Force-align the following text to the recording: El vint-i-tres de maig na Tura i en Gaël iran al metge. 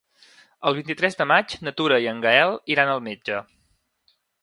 El 0.69 0.77
vint-i-tres 0.77 1.19
de 1.19 1.27
maig 1.33 1.53
na 1.67 1.75
Tura 1.81 2.01
i 2.07 2.09
en 2.15 2.25
Gaël 2.27 2.57
iran 2.77 2.93
al 2.97 3.07
metge. 3.11 3.47